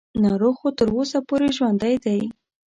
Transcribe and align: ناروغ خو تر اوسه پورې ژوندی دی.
ناروغ 0.23 0.55
خو 0.59 0.69
تر 0.77 0.87
اوسه 0.95 1.19
پورې 1.27 1.47
ژوندی 1.57 1.95
دی. 2.03 2.21